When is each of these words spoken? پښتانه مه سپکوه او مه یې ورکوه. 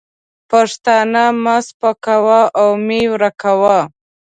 پښتانه 0.49 1.23
مه 1.43 1.55
سپکوه 1.67 2.39
او 2.59 2.69
مه 2.85 2.97
یې 3.01 3.03
ورکوه. 3.13 3.79